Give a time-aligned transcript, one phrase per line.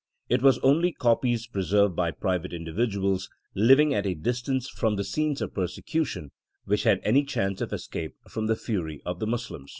[0.29, 5.41] It was only copies preserved by private individuals, living at a distance from the scenes
[5.43, 6.31] of persecution,
[6.65, 9.69] which had any chance of escape from the fury of the Moslems.